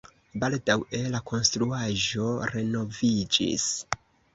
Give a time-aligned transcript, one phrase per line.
[0.43, 3.73] Baldaŭe la konstruaĵo renoviĝis.